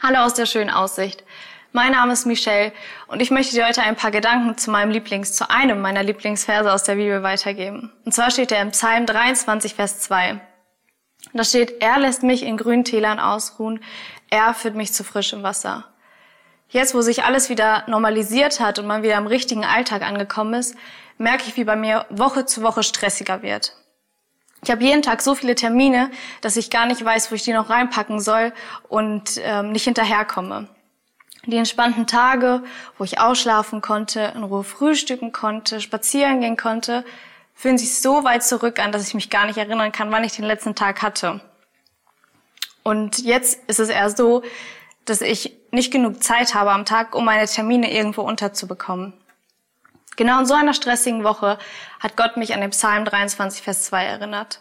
[0.00, 1.24] Hallo aus der schönen Aussicht.
[1.72, 2.70] Mein Name ist Michelle
[3.08, 6.72] und ich möchte dir heute ein paar Gedanken zu meinem Lieblings, zu einem meiner Lieblingsverse
[6.72, 7.92] aus der Bibel weitergeben.
[8.04, 10.40] Und zwar steht er im Psalm 23, Vers 2.
[11.32, 13.80] Da steht, er lässt mich in grünen Tälern ausruhen,
[14.30, 15.84] er führt mich zu frischem Wasser.
[16.68, 20.76] Jetzt, wo sich alles wieder normalisiert hat und man wieder im richtigen Alltag angekommen ist,
[21.16, 23.74] merke ich, wie bei mir Woche zu Woche stressiger wird.
[24.62, 27.52] Ich habe jeden Tag so viele Termine, dass ich gar nicht weiß, wo ich die
[27.52, 28.52] noch reinpacken soll
[28.88, 30.68] und ähm, nicht hinterherkomme.
[31.46, 32.62] Die entspannten Tage,
[32.98, 37.04] wo ich ausschlafen konnte, in Ruhe frühstücken konnte, spazieren gehen konnte,
[37.54, 40.36] fühlen sich so weit zurück an, dass ich mich gar nicht erinnern kann, wann ich
[40.36, 41.40] den letzten Tag hatte.
[42.82, 44.42] Und jetzt ist es eher so,
[45.04, 49.12] dass ich nicht genug Zeit habe am Tag, um meine Termine irgendwo unterzubekommen.
[50.18, 51.58] Genau in so einer stressigen Woche
[52.00, 54.60] hat Gott mich an den Psalm 23, Vers 2 erinnert.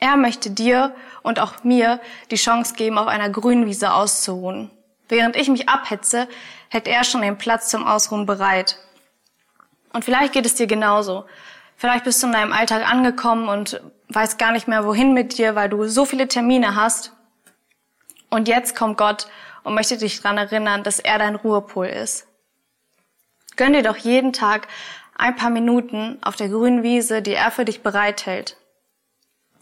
[0.00, 1.98] Er möchte dir und auch mir
[2.30, 4.70] die Chance geben, auf einer grünen Wiese auszuruhen.
[5.08, 6.28] Während ich mich abhetze,
[6.68, 8.76] hätte er schon den Platz zum Ausruhen bereit.
[9.94, 11.24] Und vielleicht geht es dir genauso.
[11.76, 15.54] Vielleicht bist du in deinem Alltag angekommen und weißt gar nicht mehr, wohin mit dir,
[15.54, 17.14] weil du so viele Termine hast.
[18.28, 19.26] Und jetzt kommt Gott
[19.64, 22.26] und möchte dich daran erinnern, dass er dein Ruhepol ist.
[23.56, 24.68] Gönn dir doch jeden Tag
[25.16, 28.56] ein paar Minuten auf der grünen Wiese, die er für dich bereithält.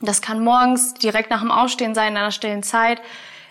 [0.00, 3.02] Das kann morgens direkt nach dem Aufstehen sein, in einer stillen Zeit,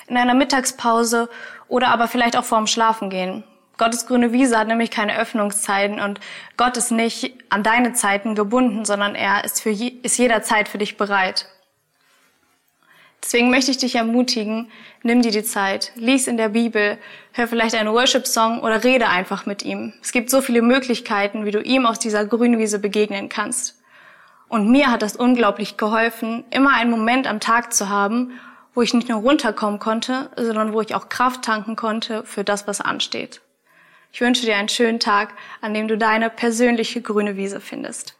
[0.07, 1.29] in einer Mittagspause
[1.67, 3.43] oder aber vielleicht auch vorm Schlafengehen.
[3.77, 6.19] Gottes grüne Wiese hat nämlich keine Öffnungszeiten und
[6.57, 10.77] Gott ist nicht an deine Zeiten gebunden, sondern er ist, für je, ist jederzeit für
[10.79, 11.47] dich bereit.
[13.23, 14.71] Deswegen möchte ich dich ermutigen,
[15.03, 16.97] nimm dir die Zeit, lies in der Bibel,
[17.33, 19.93] hör vielleicht einen Worship-Song oder rede einfach mit ihm.
[20.01, 23.79] Es gibt so viele Möglichkeiten, wie du ihm aus dieser grünen Wiese begegnen kannst.
[24.47, 28.39] Und mir hat das unglaublich geholfen, immer einen Moment am Tag zu haben,
[28.73, 32.67] wo ich nicht nur runterkommen konnte, sondern wo ich auch Kraft tanken konnte für das,
[32.67, 33.41] was ansteht.
[34.11, 38.18] Ich wünsche dir einen schönen Tag, an dem du deine persönliche grüne Wiese findest.